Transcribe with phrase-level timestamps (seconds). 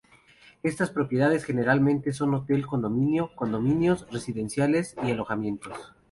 [0.63, 5.77] Estas propiedades generalmente son hotel condominio condominios residenciales y alojamientos.